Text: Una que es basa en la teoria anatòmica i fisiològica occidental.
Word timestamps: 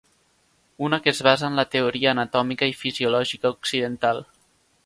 Una 0.85 0.99
que 1.03 1.11
es 1.15 1.19
basa 1.27 1.51
en 1.51 1.59
la 1.61 1.67
teoria 1.75 2.13
anatòmica 2.15 2.73
i 2.73 2.75
fisiològica 2.81 3.55
occidental. 3.61 4.27